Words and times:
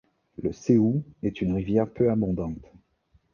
Le 0.41 0.51
Céou 0.51 1.03
est 1.21 1.41
une 1.41 1.53
rivière 1.53 1.87
peu 1.87 2.09
abondante. 2.09 2.73